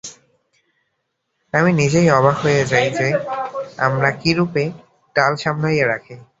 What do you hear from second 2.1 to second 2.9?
অবাক হইয়া যাই